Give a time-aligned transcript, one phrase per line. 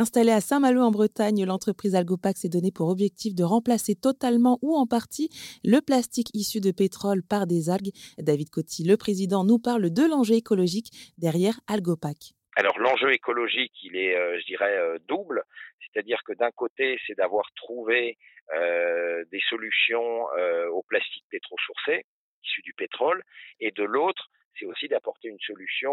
[0.00, 4.74] Installée à Saint-Malo en Bretagne, l'entreprise Algopac s'est donnée pour objectif de remplacer totalement ou
[4.74, 5.28] en partie
[5.62, 7.92] le plastique issu de pétrole par des algues.
[8.16, 12.32] David Coty, le président, nous parle de l'enjeu écologique derrière Algopac.
[12.56, 15.42] Alors l'enjeu écologique, il est, euh, je dirais, euh, double.
[15.84, 18.16] C'est-à-dire que d'un côté, c'est d'avoir trouvé
[18.54, 20.24] euh, des solutions
[20.72, 22.06] au plastique pétrosourcé,
[22.42, 23.22] issu du pétrole,
[23.60, 25.92] et de l'autre, c'est aussi d'apporter une solution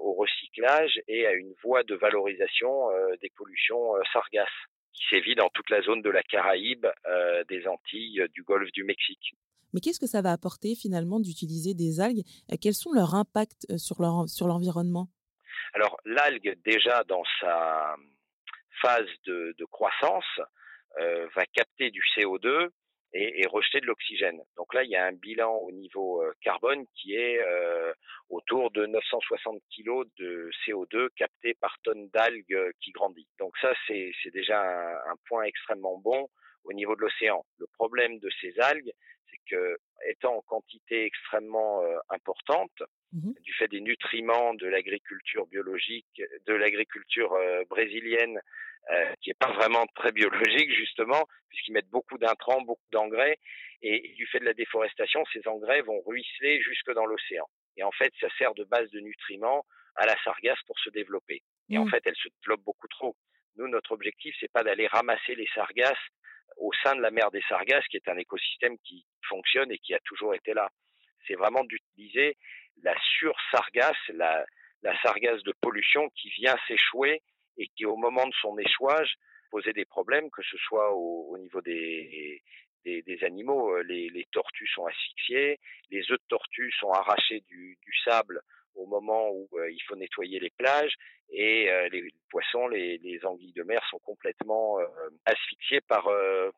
[0.00, 2.88] au recyclage et à une voie de valorisation
[3.20, 4.48] des pollutions sargasses
[4.92, 6.86] qui sévit dans toute la zone de la Caraïbe,
[7.48, 9.34] des Antilles, du Golfe du Mexique.
[9.72, 12.24] Mais qu'est-ce que ça va apporter finalement d'utiliser des algues?
[12.60, 15.08] Quels sont leurs impacts sur l'environnement?
[15.74, 17.96] Alors l'algue, déjà dans sa
[18.80, 20.24] phase de, croissance,
[21.00, 22.68] euh, va capter du CO2
[23.14, 24.40] et, rejeter de l'oxygène.
[24.56, 27.92] Donc là, il y a un bilan au niveau euh, carbone qui est euh,
[28.28, 33.28] autour de 960 kg de CO2 capté par tonne d'algues qui grandit.
[33.38, 34.60] Donc ça, c'est déjà
[35.08, 36.28] un, point extrêmement bon
[36.64, 37.44] au niveau de l'océan.
[37.58, 38.92] Le problème de ces algues,
[39.30, 39.78] c'est que
[40.08, 47.32] étant en quantité extrêmement importante, Mmh du fait des nutriments de l'agriculture biologique, de l'agriculture
[47.32, 48.38] euh, brésilienne,
[48.90, 53.38] euh, qui est pas vraiment très biologique justement, puisqu'ils mettent beaucoup d'intrants, beaucoup d'engrais,
[53.80, 57.46] et, du fait de la déforestation, ces engrais vont ruisseler jusque dans l'océan.
[57.78, 59.64] Et en fait, ça sert de base de nutriments
[59.96, 61.42] à la sargasse pour se développer.
[61.70, 61.90] Et en mmh.
[61.90, 63.16] fait, elle se développe beaucoup trop.
[63.56, 65.96] Nous, notre objectif, c'est pas d'aller ramasser les sargasses
[66.58, 69.94] au sein de la mer des sargasses, qui est un écosystème qui fonctionne et qui
[69.94, 70.70] a toujours été là.
[71.26, 72.36] C'est vraiment d'utiliser
[72.82, 74.44] la sur-sargasse, la,
[74.82, 77.22] la sargasse de pollution qui vient s'échouer
[77.56, 79.14] et qui, au moment de son échouage,
[79.50, 82.42] posait des problèmes, que ce soit au, niveau des,
[82.84, 83.74] des, animaux.
[83.74, 85.58] Euh, les, les, tortues sont asphyxiées,
[85.90, 88.40] les œufs de tortues sont arrachés du, du sable
[88.78, 90.94] au moment où euh, il faut nettoyer les plages
[91.30, 94.84] et euh, les poissons, les, les, anguilles de mer sont complètement euh,
[95.26, 96.08] asphyxiés par,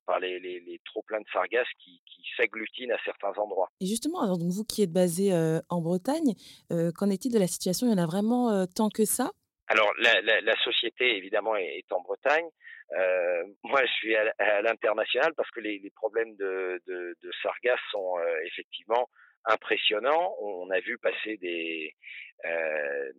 [0.07, 3.71] par les, les, les, trop pleins de sargasses qui, qui s'agglutinent à certains endroits.
[3.81, 5.33] Et justement, alors donc vous qui êtes basé
[5.69, 6.35] en Bretagne,
[6.69, 7.87] qu'en est-il de la situation?
[7.87, 9.33] Il y en a vraiment tant que ça?
[9.67, 12.47] Alors la, la, la, société évidemment est, en Bretagne.
[12.97, 17.81] Euh, moi, je suis à, l'international parce que les, les problèmes de, de, de sargasses
[17.91, 19.09] sont effectivement
[19.45, 20.37] impressionnant.
[20.41, 21.95] On a vu passer des,
[22.45, 23.13] euh,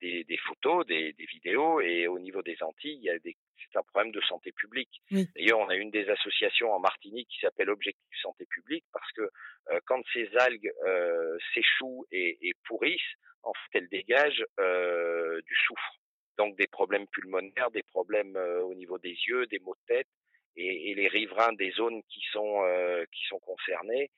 [0.00, 4.20] des, des, photos, des, des, vidéos, et au niveau des Antilles, c'est un problème de
[4.22, 5.02] santé publique.
[5.10, 9.22] D'ailleurs, on a une des associations en Martinique qui s'appelle Objectif Santé Publique parce que
[9.22, 13.00] euh, quand ces algues euh, s'échouent et, et, pourrissent,
[13.42, 15.98] en fait, elles dégagent euh, du soufre.
[16.36, 20.08] Donc des problèmes pulmonaires, des problèmes euh, au niveau des yeux, des maux de tête,
[20.56, 24.10] et, et les riverains des zones qui sont euh, qui sont concernés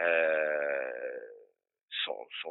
[0.00, 0.43] euh,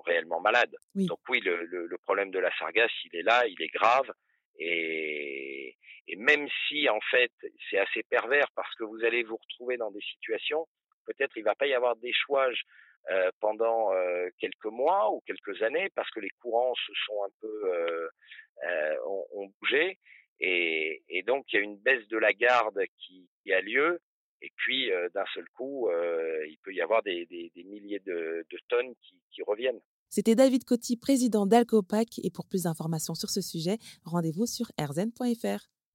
[0.05, 0.75] réellement malades.
[0.95, 4.11] Donc oui, le, le, le, problème de la sargasse, il est là, il est grave.
[4.59, 5.75] Et,
[6.07, 7.31] et même si en fait
[7.69, 10.67] c'est assez pervers parce que vous allez vous retrouver dans des situations,
[11.05, 12.63] peut-être il va pas y avoir d'échouage
[13.11, 17.31] euh, pendant euh, quelques mois ou quelques années parce que les courants se sont un
[17.41, 19.97] peu euh, ont, ont, bougé
[20.39, 23.99] et, et, donc il y a une baisse de la garde qui, qui a lieu
[24.43, 28.59] et puis, d'un seul coup, il peut y avoir des, des, des milliers de, de
[28.67, 29.79] tonnes qui, qui, reviennent.
[30.15, 32.19] C'était David Coty, président d'Alcopac.
[32.21, 35.72] Et pour plus d'informations sur ce sujet, rendez-vous sur rzn.fr.